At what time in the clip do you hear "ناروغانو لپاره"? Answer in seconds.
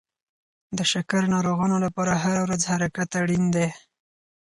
1.33-2.13